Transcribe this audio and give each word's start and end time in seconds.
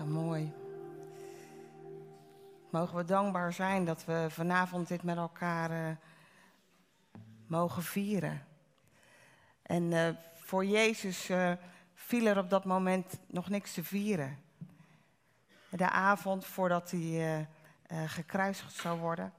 Ja, 0.00 0.06
mooi. 0.06 0.52
Mogen 2.70 2.96
we 2.96 3.04
dankbaar 3.04 3.52
zijn 3.52 3.84
dat 3.84 4.04
we 4.04 4.26
vanavond 4.28 4.88
dit 4.88 5.02
met 5.02 5.16
elkaar 5.16 5.70
uh, 5.70 5.96
mogen 7.46 7.82
vieren. 7.82 8.46
En 9.62 9.82
uh, 9.82 10.08
voor 10.34 10.64
Jezus 10.64 11.30
uh, 11.30 11.52
viel 11.94 12.26
er 12.26 12.38
op 12.38 12.50
dat 12.50 12.64
moment 12.64 13.18
nog 13.26 13.48
niks 13.48 13.74
te 13.74 13.84
vieren. 13.84 14.38
De 15.70 15.90
avond 15.90 16.44
voordat 16.44 16.90
hij 16.90 17.48
gekruisigd 18.06 18.74
zou 18.74 18.98
worden, 18.98 19.32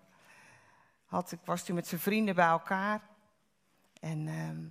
had, 1.05 1.35
was 1.43 1.65
hij 1.65 1.75
met 1.75 1.87
zijn 1.87 2.01
vrienden 2.01 2.35
bij 2.35 2.47
elkaar. 2.47 3.01
En 3.99 4.27
ehm, 4.27 4.65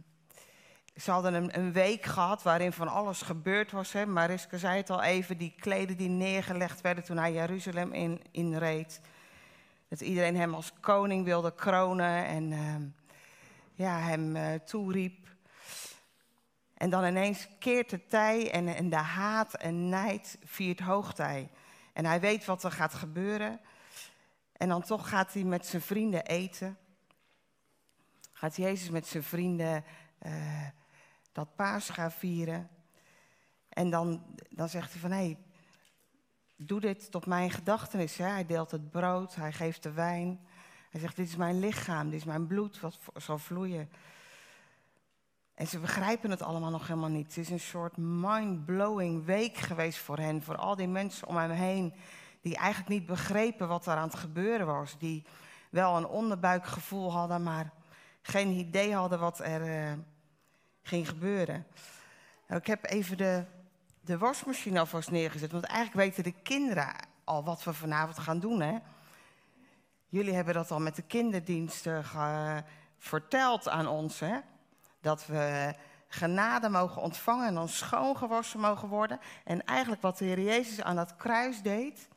ze 1.00 1.10
hadden 1.10 1.34
een, 1.34 1.58
een, 1.58 1.72
week 1.72 2.04
gehad 2.04 2.42
waarin 2.42 2.72
van 2.72 2.88
alles 2.88 3.22
gebeurd 3.22 3.70
was. 3.70 3.92
Hè. 3.92 4.06
Mariska 4.06 4.56
zei 4.56 4.76
het 4.76 4.90
al 4.90 5.02
even, 5.02 5.38
die 5.38 5.54
kleden 5.58 5.96
die 5.96 6.08
neergelegd 6.08 6.80
werden 6.80 7.04
toen 7.04 7.16
hij 7.16 7.32
Jeruzalem 7.32 7.92
in, 7.92 8.22
inreed. 8.30 9.00
Dat 9.88 10.00
iedereen 10.00 10.36
hem 10.36 10.54
als 10.54 10.72
koning 10.80 11.24
wilde 11.24 11.54
kronen 11.54 12.24
en 12.24 12.50
uh, 12.50 12.74
ja, 13.72 13.98
hem 13.98 14.36
uh, 14.36 14.54
toeriep. 14.54 15.28
En 16.74 16.90
dan 16.90 17.04
ineens 17.04 17.48
keert 17.58 17.90
de 17.90 18.06
tij 18.06 18.50
en, 18.50 18.68
en 18.68 18.90
de 18.90 18.96
haat 18.96 19.54
en 19.54 19.88
nijd 19.88 20.38
viert 20.44 20.80
hoogtij. 20.80 21.50
En 21.92 22.04
hij 22.04 22.20
weet 22.20 22.44
wat 22.44 22.64
er 22.64 22.72
gaat 22.72 22.94
gebeuren. 22.94 23.60
En 24.52 24.68
dan 24.68 24.82
toch 24.82 25.08
gaat 25.08 25.32
hij 25.32 25.42
met 25.42 25.66
zijn 25.66 25.82
vrienden 25.82 26.26
eten. 26.26 26.78
Gaat 28.32 28.56
Jezus 28.56 28.90
met 28.90 29.06
zijn 29.06 29.22
vrienden 29.22 29.84
uh, 30.26 30.32
dat 31.32 31.54
paas 31.56 31.90
gaan 31.90 32.12
vieren. 32.12 32.68
En 33.68 33.90
dan, 33.90 34.22
dan 34.50 34.68
zegt 34.68 34.92
hij 34.92 35.00
van, 35.00 35.10
hé, 35.10 35.16
hey, 35.16 35.38
doe 36.56 36.80
dit 36.80 37.10
tot 37.10 37.26
mijn 37.26 37.50
gedachtenis. 37.50 38.16
Hè? 38.16 38.26
Hij 38.26 38.46
deelt 38.46 38.70
het 38.70 38.90
brood, 38.90 39.34
hij 39.34 39.52
geeft 39.52 39.82
de 39.82 39.92
wijn. 39.92 40.40
Hij 40.90 41.00
zegt, 41.00 41.16
dit 41.16 41.28
is 41.28 41.36
mijn 41.36 41.58
lichaam, 41.58 42.10
dit 42.10 42.18
is 42.18 42.24
mijn 42.24 42.46
bloed 42.46 42.80
wat 42.80 42.98
zal 43.16 43.38
vloeien. 43.38 43.90
En 45.54 45.66
ze 45.66 45.78
begrijpen 45.78 46.30
het 46.30 46.42
allemaal 46.42 46.70
nog 46.70 46.86
helemaal 46.86 47.08
niet. 47.08 47.26
Het 47.26 47.36
is 47.36 47.50
een 47.50 47.60
soort 47.60 47.96
mind-blowing 47.96 49.24
week 49.24 49.56
geweest 49.56 49.98
voor 49.98 50.18
hen, 50.18 50.42
voor 50.42 50.56
al 50.56 50.76
die 50.76 50.88
mensen 50.88 51.26
om 51.26 51.36
hem 51.36 51.50
heen, 51.50 51.94
die 52.40 52.56
eigenlijk 52.56 52.88
niet 52.88 53.06
begrepen 53.06 53.68
wat 53.68 53.86
er 53.86 53.96
aan 53.96 54.08
het 54.08 54.18
gebeuren 54.18 54.66
was. 54.66 54.98
Die 54.98 55.24
wel 55.70 55.96
een 55.96 56.06
onderbuikgevoel 56.06 57.12
hadden, 57.12 57.42
maar 57.42 57.72
geen 58.22 58.48
idee 58.48 58.94
hadden 58.94 59.18
wat 59.18 59.38
er, 59.38 59.66
uh, 59.66 59.92
ging 60.82 61.08
gebeuren. 61.08 61.66
Nou, 62.46 62.60
ik 62.60 62.66
heb 62.66 62.90
even 62.90 63.16
de, 63.16 63.44
de 64.00 64.18
wasmachine 64.18 64.78
alvast 64.78 65.10
neergezet, 65.10 65.52
want 65.52 65.64
eigenlijk 65.64 66.06
weten 66.06 66.32
de 66.32 66.42
kinderen 66.42 66.92
al 67.24 67.44
wat 67.44 67.64
we 67.64 67.74
vanavond 67.74 68.18
gaan 68.18 68.40
doen. 68.40 68.60
Hè? 68.60 68.78
Jullie 70.08 70.34
hebben 70.34 70.54
dat 70.54 70.70
al 70.70 70.80
met 70.80 70.96
de 70.96 71.02
kinderdiensten 71.02 72.04
verteld 72.98 73.68
aan 73.68 73.86
ons, 73.86 74.20
hè? 74.20 74.38
dat 75.00 75.26
we 75.26 75.74
genade 76.08 76.68
mogen 76.68 77.02
ontvangen 77.02 77.46
en 77.46 77.54
dan 77.54 77.68
schoongewassen 77.68 78.60
mogen 78.60 78.88
worden. 78.88 79.20
En 79.44 79.64
eigenlijk 79.64 80.02
wat 80.02 80.18
de 80.18 80.24
Heer 80.24 80.40
Jezus 80.40 80.82
aan 80.82 80.96
dat 80.96 81.16
kruis 81.16 81.62
deed, 81.62 82.08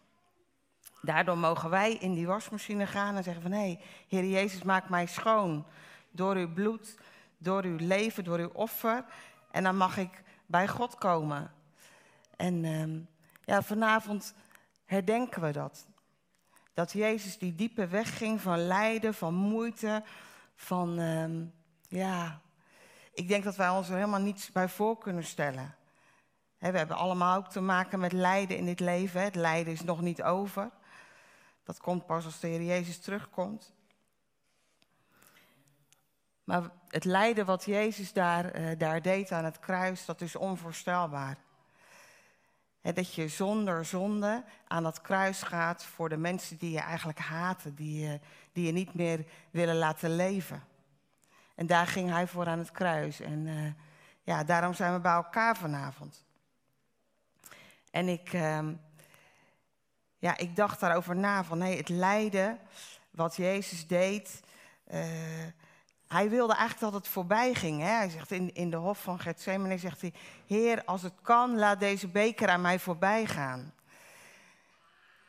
daardoor 1.01 1.37
mogen 1.37 1.69
wij 1.69 1.93
in 1.93 2.13
die 2.13 2.27
wasmachine 2.27 2.87
gaan 2.87 3.15
en 3.15 3.23
zeggen 3.23 3.41
van 3.41 3.51
hé, 3.51 3.57
hey, 3.57 3.79
Heer 4.07 4.25
Jezus, 4.25 4.63
maak 4.63 4.89
mij 4.89 5.05
schoon 5.05 5.65
door 6.11 6.35
uw 6.35 6.53
bloed 6.53 6.97
door 7.43 7.63
uw 7.63 7.77
leven, 7.79 8.23
door 8.23 8.39
uw 8.39 8.51
offer. 8.53 9.05
En 9.51 9.63
dan 9.63 9.77
mag 9.77 9.97
ik 9.97 10.23
bij 10.45 10.67
God 10.67 10.95
komen. 10.95 11.51
En 12.35 12.63
uh, 12.63 12.99
ja, 13.43 13.61
vanavond 13.61 14.33
herdenken 14.85 15.41
we 15.41 15.51
dat. 15.51 15.87
Dat 16.73 16.91
Jezus 16.91 17.37
die 17.37 17.55
diepe 17.55 17.87
weg 17.87 18.17
ging 18.17 18.41
van 18.41 18.67
lijden, 18.67 19.13
van 19.13 19.33
moeite, 19.33 20.03
van, 20.55 20.99
uh, 20.99 21.41
ja, 21.87 22.41
ik 23.13 23.27
denk 23.27 23.43
dat 23.43 23.55
wij 23.55 23.69
ons 23.69 23.89
er 23.89 23.95
helemaal 23.95 24.19
niets 24.19 24.51
bij 24.51 24.69
voor 24.69 24.97
kunnen 24.97 25.23
stellen. 25.23 25.75
we 26.57 26.77
hebben 26.77 26.97
allemaal 26.97 27.37
ook 27.37 27.49
te 27.49 27.61
maken 27.61 27.99
met 27.99 28.11
lijden 28.11 28.57
in 28.57 28.65
dit 28.65 28.79
leven. 28.79 29.21
Het 29.21 29.35
lijden 29.35 29.73
is 29.73 29.83
nog 29.83 30.01
niet 30.01 30.23
over. 30.23 30.71
Dat 31.63 31.79
komt 31.79 32.05
pas 32.05 32.25
als 32.25 32.39
de 32.39 32.47
Heer 32.47 32.63
Jezus 32.63 32.99
terugkomt. 32.99 33.73
Maar 36.43 36.69
het 36.87 37.05
lijden 37.05 37.45
wat 37.45 37.65
Jezus 37.65 38.13
daar, 38.13 38.59
uh, 38.59 38.71
daar 38.77 39.01
deed 39.01 39.31
aan 39.31 39.45
het 39.45 39.59
kruis, 39.59 40.05
dat 40.05 40.21
is 40.21 40.35
onvoorstelbaar. 40.35 41.37
dat 42.81 43.13
je 43.13 43.27
zonder 43.27 43.85
zonde 43.85 44.43
aan 44.67 44.83
dat 44.83 45.01
kruis 45.01 45.41
gaat 45.41 45.83
voor 45.83 46.09
de 46.09 46.17
mensen 46.17 46.57
die 46.57 46.71
je 46.71 46.79
eigenlijk 46.79 47.19
haten, 47.19 47.75
die 47.75 47.99
je, 47.99 48.19
die 48.51 48.65
je 48.65 48.71
niet 48.71 48.93
meer 48.93 49.25
willen 49.51 49.75
laten 49.75 50.15
leven. 50.15 50.63
En 51.55 51.67
daar 51.67 51.87
ging 51.87 52.09
hij 52.09 52.27
voor 52.27 52.47
aan 52.47 52.59
het 52.59 52.71
kruis. 52.71 53.19
En 53.19 53.45
uh, 53.45 53.71
ja, 54.21 54.43
daarom 54.43 54.73
zijn 54.73 54.93
we 54.93 54.99
bij 54.99 55.13
elkaar 55.13 55.57
vanavond. 55.57 56.23
En 57.91 58.07
ik, 58.07 58.33
uh, 58.33 58.67
ja, 60.17 60.37
ik 60.37 60.55
dacht 60.55 60.79
daarover 60.79 61.15
na 61.15 61.43
van 61.43 61.57
nee, 61.57 61.77
het 61.77 61.89
lijden 61.89 62.59
wat 63.11 63.35
Jezus 63.35 63.87
deed. 63.87 64.41
Hij 66.13 66.29
wilde 66.29 66.53
eigenlijk 66.53 66.91
dat 66.91 67.01
het 67.01 67.11
voorbij 67.11 67.53
ging. 67.53 67.81
Hè? 67.81 67.87
Hij 67.87 68.09
zegt 68.09 68.31
in, 68.31 68.53
in 68.53 68.69
de 68.69 68.77
hof 68.77 69.01
van 69.01 69.19
Gethsemane, 69.19 69.77
zegt 69.77 70.01
hij, 70.01 70.13
Heer, 70.47 70.83
als 70.85 71.01
het 71.01 71.13
kan, 71.21 71.57
laat 71.57 71.79
deze 71.79 72.07
beker 72.07 72.49
aan 72.49 72.61
mij 72.61 72.79
voorbij 72.79 73.25
gaan. 73.25 73.73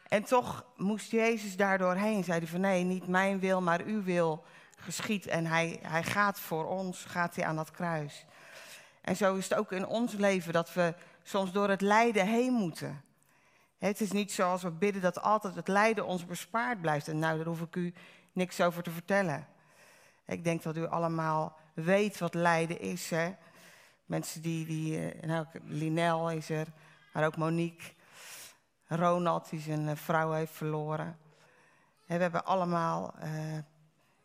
En 0.09 0.25
toch 0.25 0.65
moest 0.77 1.11
Jezus 1.11 1.57
daardoorheen. 1.57 2.25
Zei 2.25 2.39
hij 2.39 2.49
van 2.49 2.61
nee, 2.61 2.85
niet 2.85 3.09
mijn 3.09 3.39
wil, 3.39 3.63
maar 3.63 3.81
uw 3.85 4.03
wil 4.03 4.45
geschiet. 4.77 5.27
En 5.27 5.47
hij, 5.47 5.79
hij 5.83 6.03
gaat 6.03 6.41
voor 6.41 6.69
ons, 6.69 7.05
gaat 7.05 7.37
hij 7.37 7.45
aan 7.45 7.57
dat 7.57 7.71
kruis. 7.71 8.27
En 9.01 9.17
zo 9.17 9.35
is 9.35 9.49
het 9.49 9.59
ook 9.59 9.73
in 9.73 9.87
ons 9.87 10.13
leven 10.13 10.53
dat 10.53 10.75
we 10.75 10.95
soms 11.23 11.53
door 11.53 11.69
het 11.69 11.81
lijden 11.81 12.27
heen 12.27 12.53
moeten. 12.53 13.03
Het 13.79 14.01
is 14.01 14.13
niet 14.13 14.33
zoals 14.33 14.63
we 14.63 14.71
bidden 14.71 15.03
dat 15.03 15.23
altijd 15.23 15.55
het 15.55 15.69
lijden 15.69 16.07
ons 16.07 16.25
bespaard 16.25 16.81
blijft. 16.81 17.09
En 17.09 17.19
nou, 17.19 17.37
daar 17.37 17.47
hoef 17.47 17.61
ik 17.61 17.77
u 17.77 17.95
niks 18.33 18.61
over 18.61 18.83
te 18.83 18.91
vertellen. 18.91 19.47
Ik 20.27 20.45
denk 20.45 20.63
dat 20.63 20.77
u 20.77 20.87
allemaal 20.87 21.59
weet 21.75 22.19
wat 22.19 22.35
lijden 22.35 22.81
is. 22.81 23.11
Hè? 23.11 23.35
Mensen 24.07 24.43
die, 24.43 24.67
die 24.67 25.11
eh, 25.11 25.29
nou, 25.29 25.47
Linel 25.65 26.31
is 26.31 26.51
er, 26.51 26.67
maar 27.13 27.27
ook 27.27 27.37
Monique. 27.37 27.93
Ronald 28.87 29.51
die 29.51 29.61
zijn 29.61 29.89
eh, 29.89 29.97
vrouw 29.97 30.33
heeft 30.33 30.53
verloren. 30.53 31.19
we 32.07 32.15
hebben 32.15 32.45
allemaal 32.45 33.15
uh, 33.23 33.59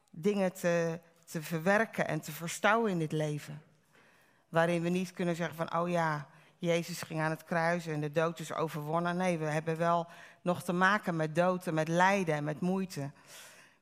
dingen 0.09 0.53
te, 0.53 0.99
te 1.25 1.41
verwerken 1.41 2.07
en 2.07 2.19
te 2.19 2.31
verstouwen 2.31 2.91
in 2.91 2.99
dit 2.99 3.11
leven. 3.11 3.61
Waarin 4.49 4.81
we 4.81 4.89
niet 4.89 5.13
kunnen 5.13 5.35
zeggen 5.35 5.55
van, 5.55 5.79
oh 5.79 5.89
ja, 5.89 6.27
Jezus 6.57 7.01
ging 7.01 7.19
aan 7.19 7.29
het 7.29 7.43
kruis 7.43 7.87
en 7.87 8.01
de 8.01 8.11
dood 8.11 8.39
is 8.39 8.53
overwonnen. 8.53 9.17
Nee, 9.17 9.37
we 9.37 9.45
hebben 9.45 9.77
wel 9.77 10.07
nog 10.41 10.63
te 10.63 10.73
maken 10.73 11.15
met 11.15 11.35
dood 11.35 11.67
en 11.67 11.73
met 11.73 11.87
lijden 11.87 12.35
en 12.35 12.43
met 12.43 12.59
moeite. 12.59 13.11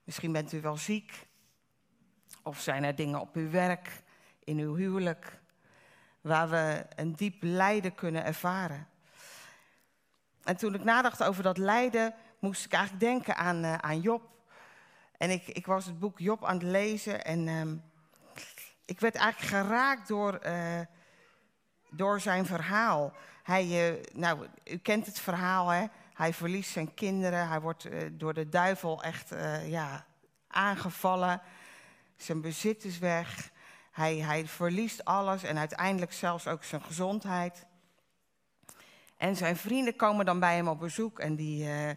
Misschien 0.03 0.31
bent 0.31 0.53
u 0.53 0.61
wel 0.61 0.77
ziek. 0.77 1.27
Of 2.47 2.59
zijn 2.59 2.83
er 2.83 2.95
dingen 2.95 3.19
op 3.19 3.35
uw 3.35 3.49
werk, 3.49 4.03
in 4.43 4.59
uw 4.59 4.75
huwelijk, 4.75 5.39
waar 6.21 6.49
we 6.49 6.85
een 6.95 7.15
diep 7.15 7.35
lijden 7.39 7.95
kunnen 7.95 8.25
ervaren? 8.25 8.87
En 10.43 10.57
toen 10.57 10.73
ik 10.73 10.83
nadacht 10.83 11.23
over 11.23 11.43
dat 11.43 11.57
lijden, 11.57 12.13
moest 12.39 12.65
ik 12.65 12.73
eigenlijk 12.73 13.03
denken 13.03 13.35
aan, 13.35 13.63
uh, 13.63 13.73
aan 13.73 14.01
Job. 14.01 14.21
En 15.17 15.29
ik, 15.29 15.47
ik, 15.47 15.65
was 15.65 15.85
het 15.85 15.99
boek 15.99 16.19
Job 16.19 16.45
aan 16.45 16.53
het 16.53 16.63
lezen 16.63 17.25
en 17.25 17.47
uh, 17.47 17.61
ik 18.85 18.99
werd 18.99 19.15
eigenlijk 19.15 19.53
geraakt 19.53 20.07
door, 20.07 20.39
uh, 20.45 20.79
door 21.89 22.19
zijn 22.19 22.45
verhaal. 22.45 23.13
Hij, 23.43 23.91
uh, 23.91 24.03
nou, 24.13 24.47
u 24.63 24.77
kent 24.77 25.05
het 25.05 25.19
verhaal, 25.19 25.69
hè? 25.69 25.85
Hij 26.13 26.33
verliest 26.33 26.71
zijn 26.71 26.93
kinderen, 26.93 27.47
hij 27.47 27.61
wordt 27.61 27.87
door 28.11 28.33
de 28.33 28.49
duivel 28.49 29.03
echt 29.03 29.35
ja, 29.65 30.05
aangevallen 30.47 31.41
zijn 32.17 32.41
bezit 32.41 32.83
is 32.83 32.97
weg. 32.97 33.51
Hij, 33.91 34.15
hij 34.15 34.47
verliest 34.47 35.05
alles 35.05 35.43
en 35.43 35.57
uiteindelijk 35.57 36.13
zelfs 36.13 36.47
ook 36.47 36.63
zijn 36.63 36.81
gezondheid. 36.81 37.65
En 39.17 39.35
zijn 39.35 39.57
vrienden 39.57 39.95
komen 39.95 40.25
dan 40.25 40.39
bij 40.39 40.55
hem 40.55 40.67
op 40.67 40.79
bezoek 40.79 41.19
en 41.19 41.35
die, 41.35 41.63
uh, 41.63 41.89
uh, 41.89 41.95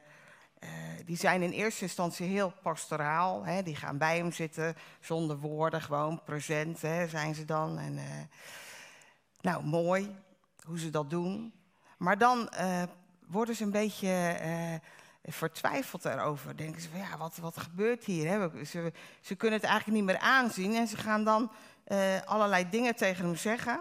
die 1.04 1.16
zijn 1.16 1.42
in 1.42 1.50
eerste 1.50 1.82
instantie 1.82 2.26
heel 2.26 2.52
pastoraal. 2.62 3.44
Hè? 3.44 3.62
Die 3.62 3.76
gaan 3.76 3.98
bij 3.98 4.16
hem 4.16 4.32
zitten 4.32 4.76
zonder 5.00 5.38
woorden, 5.38 5.82
gewoon 5.82 6.22
present 6.24 6.82
hè, 6.82 7.08
zijn 7.08 7.34
ze 7.34 7.44
dan. 7.44 7.78
En, 7.78 7.92
uh, 7.92 8.04
nou, 9.40 9.64
mooi 9.64 10.16
hoe 10.64 10.78
ze 10.78 10.90
dat 10.90 11.10
doen. 11.10 11.52
Maar 11.96 12.18
dan 12.18 12.50
worden 13.26 13.54
ze 13.54 13.64
een 13.64 13.70
beetje 13.70 14.40
vertwijfelt 15.22 16.04
erover. 16.04 16.56
Denken 16.56 16.80
ze 16.80 16.88
van 16.88 16.98
ja, 16.98 17.16
wat, 17.16 17.36
wat 17.36 17.56
gebeurt 17.56 18.04
hier? 18.04 18.28
Hè? 18.28 18.64
Ze, 18.64 18.92
ze 19.20 19.34
kunnen 19.34 19.58
het 19.58 19.68
eigenlijk 19.68 19.98
niet 19.98 20.08
meer 20.10 20.18
aanzien 20.18 20.74
en 20.74 20.86
ze 20.86 20.96
gaan 20.96 21.24
dan 21.24 21.50
uh, 21.86 22.22
allerlei 22.24 22.68
dingen 22.70 22.96
tegen 22.96 23.24
hem 23.24 23.36
zeggen. 23.36 23.80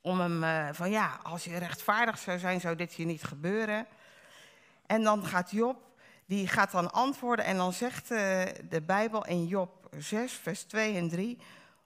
Om 0.00 0.20
hem 0.20 0.42
uh, 0.42 0.68
van 0.72 0.90
ja, 0.90 1.20
als 1.22 1.44
je 1.44 1.58
rechtvaardig 1.58 2.18
zou 2.18 2.38
zijn, 2.38 2.60
zou 2.60 2.76
dit 2.76 2.94
je 2.94 3.04
niet 3.04 3.22
gebeuren. 3.24 3.86
En 4.86 5.02
dan 5.02 5.24
gaat 5.24 5.50
Job, 5.50 5.76
die 6.26 6.48
gaat 6.48 6.70
dan 6.70 6.92
antwoorden 6.92 7.44
en 7.44 7.56
dan 7.56 7.72
zegt 7.72 8.10
uh, 8.10 8.18
de 8.68 8.82
Bijbel 8.86 9.26
in 9.26 9.46
Job 9.46 9.88
6, 9.98 10.32
vers 10.32 10.62
2 10.62 10.96
en 10.96 11.08
3. 11.08 11.38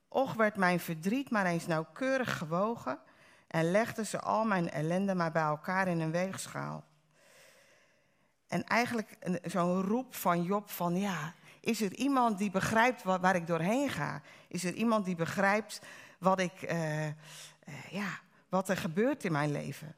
Och 0.08 0.34
werd 0.34 0.56
mijn 0.56 0.80
verdriet 0.80 1.30
maar 1.30 1.46
eens 1.46 1.66
nauwkeurig 1.66 2.38
gewogen 2.38 2.98
en 3.46 3.70
legde 3.70 4.04
ze 4.04 4.20
al 4.20 4.44
mijn 4.44 4.70
ellende 4.70 5.14
maar 5.14 5.32
bij 5.32 5.42
elkaar 5.42 5.88
in 5.88 6.00
een 6.00 6.10
weegschaal. 6.10 6.84
En 8.48 8.64
eigenlijk 8.64 9.18
zo'n 9.44 9.82
roep 9.82 10.14
van 10.14 10.42
Job 10.42 10.70
van 10.70 10.96
ja, 10.96 11.34
is 11.60 11.80
er 11.80 11.94
iemand 11.94 12.38
die 12.38 12.50
begrijpt 12.50 13.02
waar, 13.02 13.36
ik 13.36 13.46
doorheen 13.46 13.90
ga? 13.90 14.22
Is 14.48 14.64
er 14.64 14.74
iemand 14.74 15.04
die 15.04 15.16
begrijpt 15.16 15.80
wat, 16.18 16.40
ik, 16.40 16.62
uh, 16.62 17.06
uh, 17.06 17.12
ja, 17.90 18.20
wat 18.48 18.68
er 18.68 18.76
gebeurt 18.76 19.24
in 19.24 19.32
mijn 19.32 19.52
leven? 19.52 19.94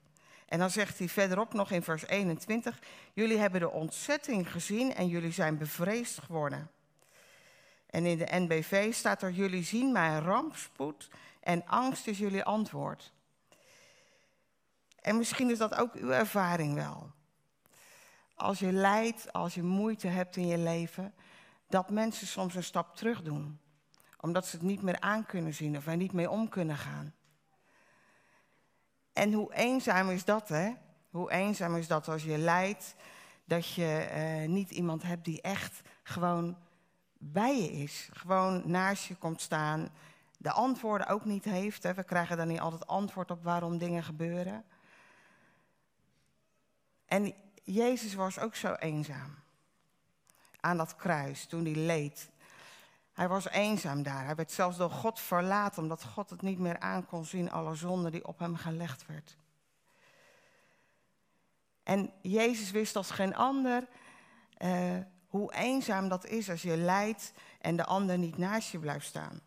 En 0.47 0.59
dan 0.59 0.71
zegt 0.71 0.99
hij 0.99 1.09
verderop 1.09 1.53
nog 1.53 1.71
in 1.71 1.83
vers 1.83 2.07
21, 2.07 2.79
jullie 3.13 3.39
hebben 3.39 3.61
de 3.61 3.71
ontzetting 3.71 4.51
gezien 4.51 4.95
en 4.95 5.09
jullie 5.09 5.33
zijn 5.33 5.59
bevreesd 5.59 6.19
geworden. 6.19 6.71
En 7.87 8.07
in 8.07 8.19
de 8.19 8.29
NBV 8.31 8.95
staat 8.95 9.23
er, 9.23 9.31
jullie 9.31 9.65
zien 9.65 9.93
mijn 9.93 10.21
rampspoed 10.21 11.09
en 11.41 11.67
angst 11.67 12.07
is 12.07 12.19
jullie 12.19 12.45
antwoord. 12.45 13.13
En 15.01 15.17
misschien 15.17 15.51
is 15.51 15.59
dat 15.59 15.75
ook 15.75 15.95
uw 15.95 16.11
ervaring 16.11 16.75
wel. 16.75 17.11
Als 18.39 18.59
je 18.59 18.73
lijdt, 18.73 19.33
als 19.33 19.55
je 19.55 19.63
moeite 19.63 20.09
hebt 20.09 20.37
in 20.37 20.47
je 20.47 20.59
leven, 20.59 21.15
dat 21.69 21.91
mensen 21.91 22.27
soms 22.27 22.55
een 22.55 22.65
stap 22.65 22.97
terug 22.97 23.23
doen. 23.23 23.61
Omdat 24.21 24.47
ze 24.47 24.57
het 24.57 24.65
niet 24.65 24.83
meer 24.83 25.01
aan 25.01 25.27
kunnen 25.27 25.55
zien 25.55 25.77
of 25.77 25.87
er 25.87 25.97
niet 25.97 26.13
mee 26.13 26.31
om 26.31 26.49
kunnen 26.49 26.77
gaan. 26.77 27.15
En 29.13 29.33
hoe 29.33 29.55
eenzaam 29.55 30.11
is 30.11 30.25
dat, 30.25 30.49
hè? 30.49 30.73
Hoe 31.11 31.31
eenzaam 31.31 31.77
is 31.77 31.87
dat 31.87 32.09
als 32.09 32.25
je 32.25 32.39
lijdt, 32.39 32.95
dat 33.45 33.73
je 33.73 33.97
eh, 33.97 34.49
niet 34.49 34.71
iemand 34.71 35.03
hebt 35.03 35.25
die 35.25 35.41
echt 35.41 35.81
gewoon 36.03 36.57
bij 37.19 37.63
je 37.63 37.73
is. 37.73 38.09
Gewoon 38.13 38.63
naast 38.65 39.05
je 39.05 39.15
komt 39.15 39.41
staan. 39.41 39.89
De 40.39 40.51
antwoorden 40.51 41.07
ook 41.07 41.25
niet 41.25 41.45
heeft. 41.45 41.83
Hè? 41.83 41.95
We 41.95 42.05
krijgen 42.05 42.37
dan 42.37 42.49
niet 42.49 42.61
altijd 42.61 42.87
antwoord 42.87 43.31
op 43.31 43.45
waarom 43.45 43.79
dingen 43.79 44.03
gebeuren. 44.03 44.65
En 47.07 47.35
Jezus 47.75 48.15
was 48.15 48.39
ook 48.39 48.55
zo 48.55 48.75
eenzaam. 48.75 49.35
Aan 50.61 50.77
dat 50.77 50.97
kruis, 50.97 51.47
toen 51.47 51.65
hij 51.65 51.75
leed. 51.75 52.31
Hij 53.13 53.29
was 53.29 53.49
eenzaam 53.49 54.03
daar. 54.03 54.25
Hij 54.25 54.35
werd 54.35 54.53
zelfs 54.53 54.77
door 54.77 54.91
God 54.91 55.21
verlaten, 55.21 55.83
omdat 55.83 56.05
God 56.05 56.31
het 56.31 56.43
niet 56.43 56.59
meer 56.59 56.79
aan 56.79 57.07
kon 57.07 57.25
zien, 57.25 57.51
alle 57.51 57.75
zonde 57.75 58.11
die 58.11 58.27
op 58.27 58.39
hem 58.39 58.57
gelegd 58.57 59.07
werd. 59.07 59.37
En 61.83 62.13
Jezus 62.23 62.71
wist 62.71 62.97
als 62.97 63.11
geen 63.11 63.35
ander 63.35 63.87
uh, 64.59 64.97
hoe 65.27 65.55
eenzaam 65.55 66.09
dat 66.09 66.27
is 66.27 66.51
als 66.51 66.63
je 66.63 66.77
lijdt 66.77 67.33
en 67.61 67.77
de 67.77 67.85
ander 67.85 68.19
niet 68.19 68.39
naast 68.39 68.71
je 68.71 68.79
blijft 68.79 69.07
staan. 69.07 69.41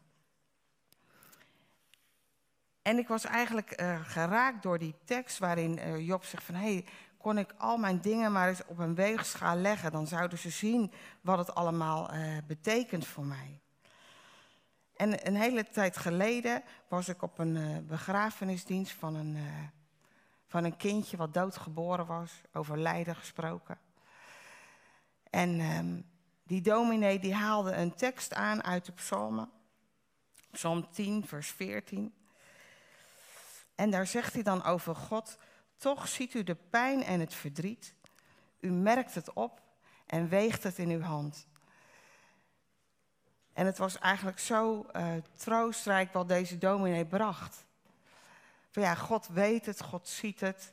En 2.82 2.98
ik 2.98 3.08
was 3.08 3.26
eigenlijk 3.26 3.82
uh, 3.82 4.06
geraakt 4.06 4.64
door 4.64 4.78
die 4.78 4.96
tekst 5.06 5.38
waarin 5.38 5.78
uh, 5.78 6.08
Job 6.08 6.24
zegt 6.24 6.44
van... 6.44 6.56
hé, 6.56 6.74
hey, 6.74 6.86
kon 7.22 7.38
ik 7.38 7.54
al 7.58 7.78
mijn 7.78 8.02
dingen 8.02 8.32
maar 8.32 8.48
eens 8.48 8.66
op 8.66 8.78
een 8.78 8.96
weegschaal 8.96 9.56
leggen. 9.56 9.92
Dan 9.92 10.08
zouden 10.08 10.38
ze 10.38 10.50
zien 10.50 10.92
wat 11.22 11.38
het 11.38 11.56
allemaal 11.56 12.14
uh, 12.14 12.38
betekent 12.48 13.08
voor 13.08 13.26
mij. 13.26 13.60
En 14.96 15.28
een 15.28 15.36
hele 15.36 15.70
tijd 15.70 15.98
geleden 15.98 16.64
was 16.88 17.10
ik 17.10 17.22
op 17.22 17.40
een 17.40 17.56
uh, 17.56 17.78
begrafenisdienst 17.78 18.94
van 18.94 19.16
een, 19.16 19.36
uh, 19.36 19.44
van 20.48 20.64
een 20.64 20.78
kindje 20.78 21.18
wat 21.18 21.34
doodgeboren 21.34 22.06
was, 22.06 22.42
over 22.54 22.78
lijden 22.78 23.16
gesproken. 23.16 23.80
En 25.30 25.60
um, 25.60 26.06
die 26.44 26.62
dominee 26.62 27.20
die 27.20 27.34
haalde 27.34 27.72
een 27.72 27.96
tekst 27.96 28.34
aan 28.34 28.64
uit 28.64 28.86
de 28.86 28.92
psalmen, 28.92 29.50
psalm 30.52 30.90
10, 30.92 31.28
vers 31.28 31.48
14. 31.48 32.14
En 33.76 33.90
daar 33.90 34.08
zegt 34.08 34.34
hij 34.34 34.44
dan 34.44 34.64
over 34.64 34.96
God, 34.96 35.38
toch 35.82 36.08
ziet 36.08 36.34
u 36.34 36.44
de 36.44 36.56
pijn 36.56 37.04
en 37.04 37.20
het 37.20 37.34
verdriet. 37.34 37.94
U 38.60 38.72
merkt 38.72 39.16
het 39.16 39.34
op 39.34 39.62
en 40.06 40.30
weegt 40.30 40.64
het 40.64 40.78
in 40.78 40.90
uw 40.90 41.02
hand. 41.02 41.48
En 43.54 43.66
het 43.66 43.78
was 43.78 44.00
eigenlijk 44.00 44.40
zo 44.40 44.86
uh, 44.96 45.14
troostrijk 45.36 46.14
wat 46.14 46.28
deze 46.28 46.58
dominee 46.58 47.06
bracht. 47.06 47.66
Van 48.70 48.84
ja, 48.84 48.96
God 48.96 49.28
weet 49.28 49.66
het, 49.66 49.82
God 49.82 50.08
ziet 50.08 50.40
het. 50.40 50.72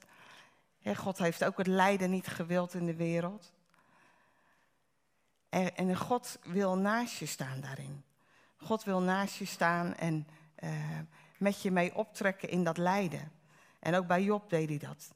God 0.97 1.19
heeft 1.19 1.45
ook 1.45 1.59
het 1.59 1.67
lijden 1.67 2.11
niet 2.11 2.27
gewild 2.27 2.75
in 2.75 2.87
de 2.87 2.97
wereld. 2.97 3.53
En, 5.49 5.77
en, 5.77 5.97
God 5.97 6.39
wil 6.43 6.77
naast 6.77 7.19
je 7.19 7.27
staan 7.27 7.61
daarin. 7.61 8.05
God 8.57 8.85
wil 8.85 9.01
naast 9.01 9.35
je 9.35 9.45
staan 9.45 9.95
en 9.95 10.27
uh, 10.59 10.71
met 11.39 11.63
je 11.63 11.71
mee 11.71 11.95
optrekken 11.95 12.49
in 12.49 12.65
dat 12.65 12.77
lijden. 12.77 13.38
En 13.79 13.95
ook 13.95 14.07
bij 14.07 14.23
Job 14.23 14.51
deed 14.51 14.69
hij 14.69 14.79
dat. 14.79 15.15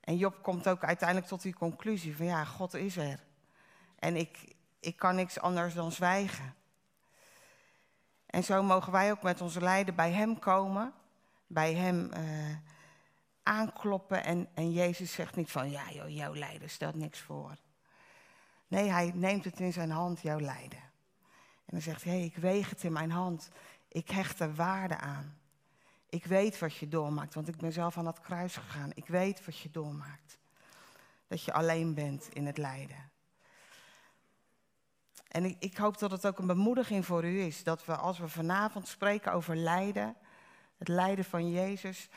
En 0.00 0.16
Job 0.16 0.42
komt 0.42 0.68
ook 0.68 0.84
uiteindelijk 0.84 1.28
tot 1.28 1.42
die 1.42 1.54
conclusie 1.54 2.16
van 2.16 2.26
ja, 2.26 2.44
God 2.44 2.74
is 2.74 2.96
er. 2.96 3.20
En 3.98 4.16
ik, 4.16 4.54
ik 4.80 4.96
kan 4.96 5.14
niks 5.14 5.40
anders 5.40 5.74
dan 5.74 5.92
zwijgen. 5.92 6.54
En 8.26 8.44
zo 8.44 8.62
mogen 8.62 8.92
wij 8.92 9.10
ook 9.10 9.22
met 9.22 9.40
onze 9.40 9.60
lijden 9.60 9.94
bij 9.94 10.12
Hem 10.12 10.38
komen, 10.38 10.92
bij 11.46 11.74
Hem 11.74 12.10
uh, 12.16 12.56
aankloppen. 13.42 14.24
En, 14.24 14.48
en 14.54 14.72
Jezus 14.72 15.12
zegt 15.12 15.36
niet 15.36 15.50
van 15.50 15.70
ja, 15.70 15.90
joh, 15.90 16.08
jouw 16.08 16.34
lijden 16.34 16.70
stelt 16.70 16.94
niks 16.94 17.20
voor. 17.20 17.56
Nee, 18.68 18.90
Hij 18.90 19.12
neemt 19.14 19.44
het 19.44 19.60
in 19.60 19.72
zijn 19.72 19.90
hand, 19.90 20.20
jouw 20.20 20.40
lijden. 20.40 20.78
En 21.64 21.76
dan 21.76 21.80
zegt 21.80 22.04
hij, 22.04 22.12
hey, 22.12 22.24
ik 22.24 22.36
weeg 22.36 22.70
het 22.70 22.84
in 22.84 22.92
mijn 22.92 23.10
hand. 23.10 23.50
Ik 23.88 24.10
hecht 24.10 24.40
er 24.40 24.54
waarde 24.54 24.96
aan. 24.96 25.39
Ik 26.10 26.24
weet 26.24 26.58
wat 26.58 26.76
je 26.76 26.88
doormaakt, 26.88 27.34
want 27.34 27.48
ik 27.48 27.56
ben 27.56 27.72
zelf 27.72 27.96
aan 27.96 28.04
dat 28.04 28.20
kruis 28.20 28.56
gegaan. 28.56 28.90
Ik 28.94 29.06
weet 29.06 29.44
wat 29.44 29.58
je 29.58 29.70
doormaakt. 29.70 30.38
Dat 31.26 31.42
je 31.42 31.52
alleen 31.52 31.94
bent 31.94 32.28
in 32.32 32.46
het 32.46 32.58
lijden. 32.58 33.10
En 35.28 35.44
ik, 35.44 35.56
ik, 35.58 35.76
hoop 35.76 35.98
dat 35.98 36.10
het 36.10 36.26
ook 36.26 36.38
een 36.38 36.46
bemoediging 36.46 37.06
voor 37.06 37.24
u 37.24 37.40
is. 37.40 37.62
Dat 37.62 37.84
we 37.84 37.96
als 37.96 38.18
we 38.18 38.28
vanavond 38.28 38.88
spreken 38.88 39.32
over 39.32 39.56
lijden, 39.56 40.16
het 40.78 40.88
lijden 40.88 41.24
van 41.24 41.50
Jezus, 41.50 42.08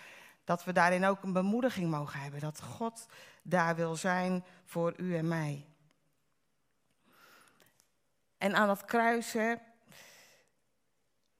dat 0.43 0.63
we 0.63 0.71
daarin 0.71 1.05
ook 1.05 1.23
een 1.23 1.33
bemoediging 1.33 1.89
mogen 1.89 2.19
hebben. 2.19 2.39
Dat 2.39 2.61
God 2.61 3.07
daar 3.41 3.75
wil 3.75 3.95
zijn 3.95 4.43
voor 4.65 4.93
u 4.97 5.15
en 5.17 5.27
mij. 5.27 5.65
En 8.37 8.55
aan 8.55 8.67
dat 8.67 8.85
kruis, 8.85 9.33
hè, 9.33 9.55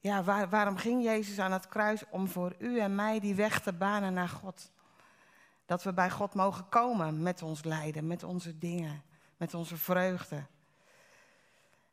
ja, 0.04 0.24
waar, 0.24 0.50
waarom 0.50 0.78
ging 0.78 1.04
Jezus 1.04 1.40
aan 1.40 1.52
het 1.52 1.68
kruis? 1.68 2.04
Om 2.10 2.28
voor 2.28 2.56
u 2.60 2.80
en 2.80 2.96
mij 2.96 3.20
die 3.20 3.36
weg 3.36 3.62
te 3.62 3.74
banen 3.74 4.14
naar 4.14 4.30
God. 4.30 4.72
Dat 5.66 5.84
we 5.84 5.94
bij 5.94 6.10
God 6.10 6.34
mogen 6.34 6.70
komen 6.70 7.22
met 7.22 7.42
ons 7.42 7.64
lijden, 7.64 8.08
met 8.08 8.24
onze 8.24 8.58
dingen, 8.58 9.04
met 9.38 9.54
onze 9.54 9.78
vreugde. 9.78 10.46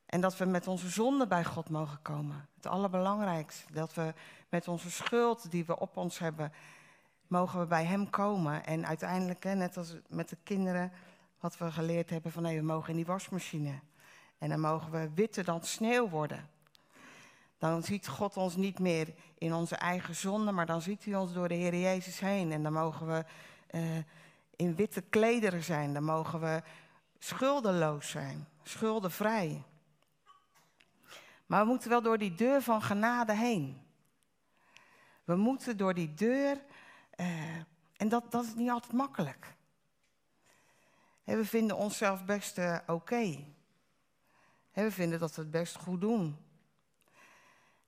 En 0.07 0.21
dat 0.21 0.37
we 0.37 0.45
met 0.45 0.67
onze 0.67 0.89
zonde 0.89 1.27
bij 1.27 1.45
God 1.45 1.69
mogen 1.69 2.03
komen. 2.03 2.49
Het 2.55 2.67
allerbelangrijkste. 2.67 3.73
Dat 3.73 3.95
we 3.95 4.15
met 4.49 4.69
onze 4.69 4.91
schuld 4.91 5.51
die 5.51 5.65
we 5.65 5.79
op 5.79 5.97
ons 5.97 6.19
hebben, 6.19 6.53
mogen 7.27 7.61
we 7.61 7.67
bij 7.67 7.85
Hem 7.85 8.11
komen. 8.11 8.65
En 8.67 8.87
uiteindelijk, 8.87 9.45
net 9.45 9.77
als 9.77 9.97
met 10.09 10.29
de 10.29 10.39
kinderen, 10.43 10.93
wat 11.41 11.59
we 11.59 11.73
geleerd 11.73 12.11
hebben 12.11 12.33
van 12.33 12.43
nee, 12.43 12.59
we 12.59 12.65
mogen 12.65 12.91
in 12.91 12.97
die 12.97 13.07
wasmachine. 13.07 13.81
En 14.39 14.49
dan 14.49 14.61
mogen 14.61 14.91
we 14.91 15.11
witter 15.15 15.45
dan 15.45 15.63
sneeuw 15.63 16.09
worden. 16.09 16.49
Dan 17.61 17.83
ziet 17.83 18.09
God 18.09 18.37
ons 18.37 18.57
niet 18.57 18.79
meer 18.79 19.15
in 19.39 19.55
onze 19.55 19.77
eigen 19.77 20.15
zonde, 20.15 20.53
maar 20.53 20.67
dan 20.67 20.83
ziet 20.83 21.05
hij 21.05 21.15
ons 21.17 21.33
door 21.33 21.49
de 21.49 21.55
Heer 21.55 21.75
Jezus 21.75 22.21
heen. 22.21 22.53
En 22.53 22.63
dan 22.63 22.73
mogen 22.73 23.07
we 23.07 23.25
uh, 23.71 23.97
in 24.57 24.75
witte 24.75 25.01
klederen 25.01 25.63
zijn. 25.63 25.93
Dan 25.93 26.05
mogen 26.05 26.41
we 26.41 26.63
schuldeloos 27.19 28.09
zijn, 28.09 28.49
schuldenvrij. 28.63 29.63
Maar 31.47 31.63
we 31.63 31.69
moeten 31.69 31.91
wel 31.91 32.03
door 32.03 32.19
die 32.19 32.35
deur 32.35 32.63
van 32.63 32.83
genade 32.83 33.35
heen. 33.35 33.83
We 35.25 35.37
moeten 35.37 35.77
door 35.77 35.95
die 35.95 36.15
deur, 36.15 36.61
uh, 37.17 37.57
en 37.97 38.09
dat, 38.09 38.33
dat 38.33 38.45
is 38.45 38.55
niet 38.55 38.71
altijd 38.71 38.93
makkelijk. 38.93 39.55
we 41.25 41.45
vinden 41.45 41.77
onszelf 41.77 42.25
best 42.25 42.59
uh, 42.59 42.79
oké. 42.87 43.45
We 44.73 44.91
vinden 44.91 45.19
dat 45.19 45.35
we 45.35 45.43
het 45.43 45.51
best 45.51 45.77
goed 45.77 46.01
doen. 46.01 46.49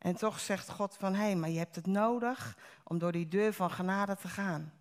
En 0.02 0.16
toch 0.16 0.40
zegt 0.40 0.70
God 0.70 0.96
van, 0.98 1.14
hé, 1.14 1.22
hey, 1.22 1.36
maar 1.36 1.50
je 1.50 1.58
hebt 1.58 1.76
het 1.76 1.86
nodig 1.86 2.56
om 2.84 2.98
door 2.98 3.12
die 3.12 3.28
deur 3.28 3.52
van 3.52 3.70
genade 3.70 4.16
te 4.16 4.28
gaan. 4.28 4.72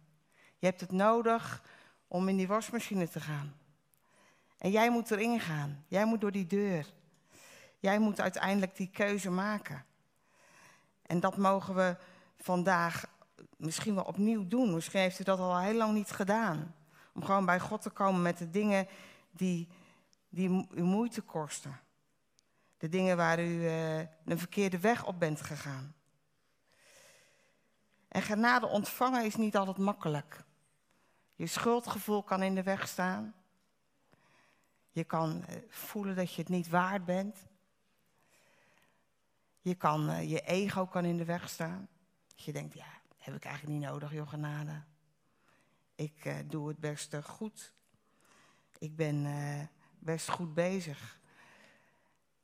Je 0.57 0.65
hebt 0.65 0.81
het 0.81 0.91
nodig 0.91 1.63
om 2.07 2.27
in 2.27 2.37
die 2.37 2.47
wasmachine 2.47 3.09
te 3.09 3.19
gaan. 3.19 3.55
En 4.57 4.71
jij 4.71 4.91
moet 4.91 5.11
erin 5.11 5.39
gaan. 5.39 5.85
Jij 5.87 6.05
moet 6.05 6.21
door 6.21 6.31
die 6.31 6.47
deur. 6.47 6.85
Jij 7.79 7.99
moet 7.99 8.21
uiteindelijk 8.21 8.75
die 8.75 8.89
keuze 8.89 9.31
maken. 9.31 9.85
En 11.01 11.19
dat 11.19 11.37
mogen 11.37 11.75
we 11.75 11.97
vandaag 12.37 13.05
misschien 13.57 13.95
wel 13.95 14.03
opnieuw 14.03 14.47
doen. 14.47 14.73
Misschien 14.73 14.99
heeft 14.99 15.19
u 15.19 15.23
dat 15.23 15.39
al 15.39 15.59
heel 15.59 15.77
lang 15.77 15.93
niet 15.93 16.11
gedaan. 16.11 16.75
Om 17.13 17.23
gewoon 17.23 17.45
bij 17.45 17.59
God 17.59 17.81
te 17.81 17.89
komen 17.89 18.21
met 18.21 18.37
de 18.37 18.49
dingen 18.49 18.87
die, 19.31 19.67
die 20.29 20.67
u 20.71 20.81
moeite 20.83 21.21
kosten. 21.21 21.79
De 22.81 22.89
dingen 22.89 23.17
waar 23.17 23.39
u 23.39 23.47
uh, 23.47 23.97
een 23.99 24.37
verkeerde 24.39 24.79
weg 24.79 25.05
op 25.05 25.19
bent 25.19 25.41
gegaan. 25.41 25.95
En 28.07 28.21
genade 28.21 28.67
ontvangen 28.67 29.25
is 29.25 29.35
niet 29.35 29.55
altijd 29.55 29.77
makkelijk. 29.77 30.43
Je 31.35 31.47
schuldgevoel 31.47 32.23
kan 32.23 32.43
in 32.43 32.55
de 32.55 32.63
weg 32.63 32.87
staan. 32.87 33.33
Je 34.89 35.03
kan 35.03 35.45
eh, 35.45 35.55
voelen 35.69 36.15
dat 36.15 36.33
je 36.33 36.41
het 36.41 36.49
niet 36.49 36.69
waard 36.69 37.05
bent. 37.05 37.37
Je, 39.59 39.75
kan, 39.75 40.09
eh, 40.09 40.29
je 40.29 40.41
ego 40.41 40.85
kan 40.85 41.05
in 41.05 41.17
de 41.17 41.25
weg 41.25 41.49
staan. 41.49 41.87
Dat 42.27 42.43
je 42.43 42.53
denkt, 42.53 42.73
ja, 42.73 43.01
heb 43.17 43.35
ik 43.35 43.45
eigenlijk 43.45 43.79
niet 43.79 43.89
nodig, 43.89 44.13
joh, 44.13 44.29
genade. 44.29 44.83
Ik 45.95 46.49
doe 46.51 46.67
het 46.67 46.79
best 46.79 47.15
goed. 47.23 47.73
Ik 48.77 48.95
ben 48.95 49.27
best 49.99 50.29
goed 50.29 50.53
bezig. 50.53 51.20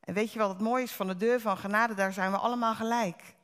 En 0.08 0.14
weet 0.14 0.32
je 0.32 0.40
wat 0.40 0.50
het 0.50 0.60
mooie 0.60 0.84
is 0.84 0.92
van 0.92 1.08
de 1.08 1.18
deur 1.18 1.40
van 1.42 1.58
genade? 1.58 1.94
Daar 1.94 2.14
zijn 2.14 2.32
we 2.32 2.38
allemaal 2.38 2.76
gelijk. 2.76 3.36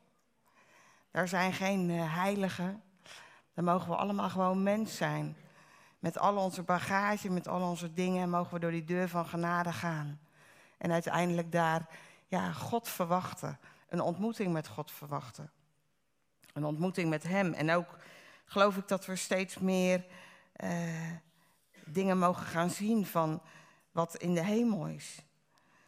Daar 1.10 1.28
zijn 1.28 1.52
geen 1.52 1.88
uh, 1.88 2.14
heiligen. 2.14 2.82
Daar 3.54 3.64
mogen 3.64 3.88
we 3.88 3.96
allemaal 3.96 4.30
gewoon 4.30 4.62
mens 4.62 4.96
zijn. 4.96 5.36
Met 5.98 6.18
al 6.18 6.36
onze 6.36 6.62
bagage, 6.62 7.30
met 7.30 7.48
al 7.48 7.68
onze 7.68 7.92
dingen, 7.92 8.30
mogen 8.30 8.54
we 8.54 8.60
door 8.60 8.70
die 8.70 8.84
deur 8.84 9.08
van 9.08 9.26
genade 9.26 9.72
gaan. 9.72 10.20
En 10.78 10.92
uiteindelijk 10.92 11.52
daar 11.52 11.88
ja, 12.26 12.52
God 12.52 12.88
verwachten. 12.88 13.58
Een 13.88 14.00
ontmoeting 14.00 14.52
met 14.52 14.68
God 14.68 14.90
verwachten. 14.90 15.50
Een 16.52 16.64
ontmoeting 16.64 17.10
met 17.10 17.22
Hem. 17.22 17.52
En 17.52 17.70
ook 17.70 17.96
geloof 18.44 18.76
ik 18.76 18.88
dat 18.88 19.06
we 19.06 19.16
steeds 19.16 19.58
meer 19.58 20.04
uh, 20.64 20.70
dingen 21.84 22.18
mogen 22.18 22.46
gaan 22.46 22.70
zien 22.70 23.06
van 23.06 23.42
wat 23.92 24.16
in 24.16 24.34
de 24.34 24.44
hemel 24.44 24.86
is. 24.86 25.22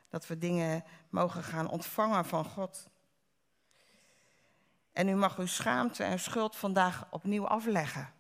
Dat 0.09 0.27
we 0.27 0.39
dingen 0.39 0.85
mogen 1.11 1.43
gaan 1.43 1.69
ontvangen 1.69 2.25
van 2.25 2.45
God. 2.45 2.89
En 4.93 5.09
u 5.09 5.15
mag 5.15 5.39
uw 5.39 5.47
schaamte 5.47 6.05
en 6.05 6.19
schuld 6.19 6.57
vandaag 6.57 7.07
opnieuw 7.11 7.47
afleggen. 7.47 8.13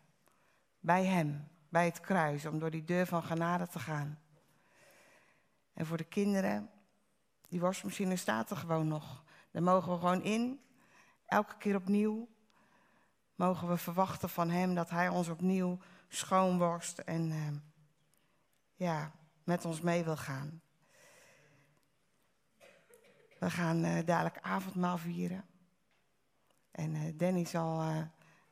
Bij 0.80 1.04
Hem, 1.04 1.48
bij 1.68 1.84
het 1.84 2.00
kruis, 2.00 2.46
om 2.46 2.58
door 2.58 2.70
die 2.70 2.84
deur 2.84 3.06
van 3.06 3.22
genade 3.22 3.66
te 3.66 3.78
gaan. 3.78 4.18
En 5.72 5.86
voor 5.86 5.96
de 5.96 6.04
kinderen, 6.04 6.70
die 7.48 7.60
wasmachine 7.60 8.16
staat 8.16 8.50
er 8.50 8.56
gewoon 8.56 8.88
nog. 8.88 9.24
Daar 9.50 9.62
mogen 9.62 9.92
we 9.92 9.98
gewoon 9.98 10.22
in, 10.22 10.60
elke 11.26 11.56
keer 11.56 11.76
opnieuw. 11.76 12.28
Mogen 13.34 13.68
we 13.68 13.76
verwachten 13.76 14.28
van 14.28 14.50
Hem 14.50 14.74
dat 14.74 14.90
Hij 14.90 15.08
ons 15.08 15.28
opnieuw 15.28 15.78
schoonworst 16.08 16.98
en 16.98 17.30
uh, 17.30 17.48
ja, 18.74 19.12
met 19.44 19.64
ons 19.64 19.80
mee 19.80 20.04
wil 20.04 20.16
gaan. 20.16 20.60
We 23.38 23.50
gaan 23.50 23.84
uh, 23.84 23.98
dadelijk 24.04 24.38
avondmaal 24.40 24.98
vieren. 24.98 25.44
En 26.70 26.94
uh, 26.94 27.02
Danny 27.14 27.44
zal 27.44 27.80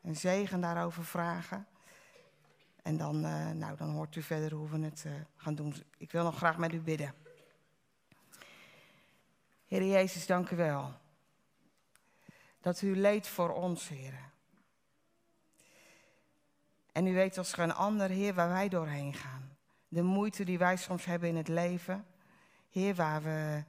een 0.03 0.17
zegen 0.17 0.61
daarover 0.61 1.05
vragen. 1.05 1.67
En 2.83 2.97
dan, 2.97 3.21
nou, 3.59 3.77
dan 3.77 3.91
hoort 3.91 4.17
u 4.17 4.23
verder 4.23 4.53
hoe 4.53 4.69
we 4.69 4.79
het 4.79 5.07
gaan 5.37 5.55
doen. 5.55 5.75
Ik 5.97 6.13
wil 6.13 6.25
nog 6.25 6.37
graag 6.37 6.59
met 6.59 6.73
u 6.73 6.81
bidden. 6.81 7.15
Heer 9.67 9.85
Jezus, 9.85 10.27
dank 10.27 10.51
u 10.51 10.57
wel. 10.57 10.93
Dat 12.61 12.83
u 12.83 12.97
leed 12.97 13.29
voor 13.29 13.53
ons, 13.53 13.89
Heer. 13.89 14.15
En 16.93 17.07
u 17.07 17.15
weet 17.15 17.39
als 17.39 17.53
geen 17.53 17.75
ander, 17.75 18.09
Heer, 18.11 18.35
waar 18.35 18.49
wij 18.49 18.69
doorheen 18.69 19.15
gaan. 19.15 19.57
De 19.89 20.03
moeite 20.03 20.45
die 20.45 20.59
wij 20.59 20.77
soms 20.77 21.05
hebben 21.05 21.29
in 21.29 21.37
het 21.37 21.49
leven. 21.49 22.07
Heer, 22.71 22.95
waar 22.95 23.23
we 23.23 23.65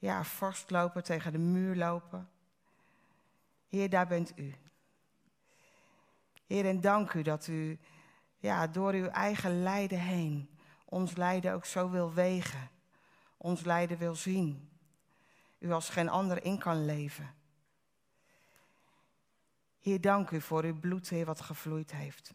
ja, 0.00 0.24
vastlopen, 0.24 1.04
tegen 1.04 1.32
de 1.32 1.38
muur 1.38 1.76
lopen. 1.76 2.28
Heer, 3.68 3.90
daar 3.90 4.06
bent 4.06 4.32
u. 4.38 4.54
Heer, 6.46 6.66
en 6.66 6.80
dank 6.80 7.12
u 7.12 7.22
dat 7.22 7.46
u 7.46 7.78
ja, 8.38 8.66
door 8.66 8.92
uw 8.92 9.06
eigen 9.06 9.62
lijden 9.62 10.00
heen 10.00 10.48
ons 10.90 11.16
lijden 11.16 11.52
ook 11.52 11.64
zo 11.64 11.90
wil 11.90 12.12
wegen. 12.12 12.70
Ons 13.36 13.64
lijden 13.64 13.98
wil 13.98 14.14
zien. 14.14 14.68
U 15.58 15.72
als 15.72 15.88
geen 15.88 16.08
ander 16.08 16.44
in 16.44 16.58
kan 16.58 16.84
leven. 16.84 17.34
Heer, 19.80 20.00
dank 20.00 20.30
u 20.30 20.40
voor 20.40 20.64
uw 20.64 20.78
bloed, 20.78 21.08
Heer, 21.08 21.26
wat 21.26 21.40
gevloeid 21.40 21.92
heeft. 21.92 22.34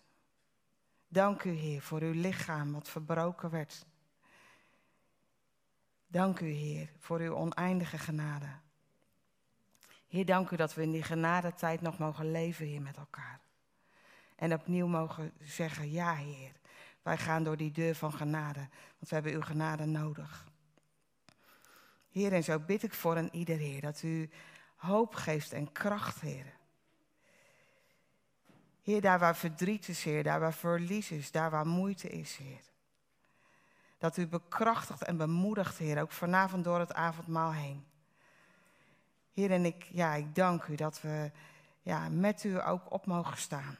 Dank 1.07 1.43
u, 1.43 1.50
Heer, 1.50 1.81
voor 1.81 2.01
uw 2.01 2.13
lichaam 2.13 2.72
wat 2.72 2.89
verbroken 2.89 3.50
werd. 3.50 3.86
Dank 6.15 6.39
u, 6.39 6.48
Heer, 6.50 6.89
voor 7.00 7.19
uw 7.19 7.36
oneindige 7.36 7.98
genade. 7.98 8.45
Heer, 10.07 10.25
dank 10.25 10.50
u 10.50 10.55
dat 10.55 10.74
we 10.74 10.81
in 10.81 10.91
die 10.91 11.03
genadetijd 11.03 11.81
nog 11.81 11.98
mogen 11.98 12.31
leven, 12.31 12.65
Heer, 12.65 12.81
met 12.81 12.98
elkaar. 12.98 13.39
En 14.36 14.53
opnieuw 14.53 14.88
mogen 14.88 15.31
zeggen, 15.41 15.91
ja, 15.91 16.15
Heer, 16.15 16.51
wij 17.01 17.17
gaan 17.17 17.43
door 17.43 17.57
die 17.57 17.72
deur 17.72 17.95
van 17.95 18.13
genade, 18.13 18.60
want 18.60 19.10
we 19.10 19.15
hebben 19.15 19.34
uw 19.34 19.41
genade 19.41 19.86
nodig. 19.86 20.48
Heer, 22.12 22.34
en 22.34 22.43
zo 22.43 22.60
bid 22.60 22.84
ik 22.84 22.93
voor 22.93 23.17
een 23.17 23.36
ieder, 23.36 23.57
Heer, 23.57 23.81
dat 23.81 24.03
u 24.03 24.29
hoop 24.75 25.15
geeft 25.15 25.53
en 25.53 25.72
kracht, 25.72 26.22
Heer. 26.22 26.53
Heer, 28.81 29.01
daar 29.01 29.19
waar 29.19 29.36
verdriet 29.36 29.88
is, 29.88 30.03
Heer, 30.03 30.24
daar 30.24 30.39
waar 30.39 30.53
verlies 30.53 31.12
is, 31.12 31.31
daar 31.31 31.51
waar 31.51 31.67
moeite 31.67 32.10
is, 32.10 32.38
Heer. 32.38 32.74
Dat 34.06 34.18
u 34.18 34.28
bekrachtigt 34.28 35.04
en 35.04 35.18
bemoedigt, 35.18 35.78
Heer, 35.78 36.02
ook 36.02 36.12
vanavond 36.12 36.64
door 36.64 36.80
het 36.80 36.94
avondmaal 36.94 37.54
heen. 37.54 37.86
Heer, 39.34 39.52
en 39.52 39.66
ik, 39.66 39.84
ja, 39.84 40.14
ik 40.14 40.36
dank 40.36 40.66
u 40.66 40.76
dat 40.76 41.02
we 41.02 41.32
ja, 41.82 42.10
met 42.10 42.44
u 42.44 42.66
ook 42.68 42.92
op 42.92 43.06
mogen 43.06 43.38
staan. 43.38 43.78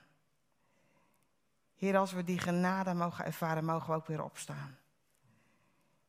Heer, 1.76 1.98
als 1.98 2.12
we 2.12 2.24
die 2.24 2.40
genade 2.40 2.94
mogen 2.94 3.26
ervaren, 3.26 3.66
mogen 3.66 3.90
we 3.90 3.96
ook 3.96 4.08
weer 4.08 4.24
opstaan. 4.24 4.78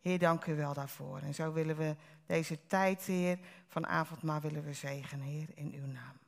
Heer, 0.01 0.19
dank 0.19 0.47
u 0.47 0.57
wel 0.57 0.75
daarvoor. 0.75 1.19
En 1.19 1.35
zo 1.35 1.53
willen 1.53 1.77
we 1.77 1.97
deze 2.27 2.67
tijd, 2.67 3.03
Heer, 3.03 3.39
van 3.69 3.87
avondmaal 3.87 4.41
willen 4.41 4.65
we 4.65 4.73
zegenen, 4.73 5.27
Heer, 5.27 5.49
in 5.55 5.73
uw 5.73 5.87
naam. 5.93 6.26